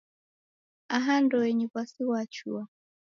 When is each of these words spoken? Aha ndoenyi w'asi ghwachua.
Aha 0.95 1.13
ndoenyi 1.23 1.65
w'asi 1.71 2.01
ghwachua. 2.07 2.61